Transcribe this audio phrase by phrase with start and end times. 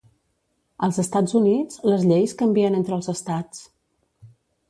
[0.87, 3.61] Als Estats Units, les lleis canvien entre els estats.